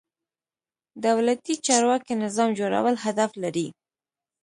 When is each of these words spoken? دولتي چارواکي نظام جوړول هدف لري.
دولتي 1.05 1.53
چارواکي 1.65 2.13
نظام 2.23 2.49
جوړول 2.59 2.95
هدف 3.05 3.31
لري. 3.43 3.67